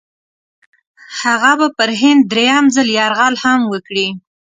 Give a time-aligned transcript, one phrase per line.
[1.21, 4.07] هغه به پر هند درېم ځل یرغل هم وکړي.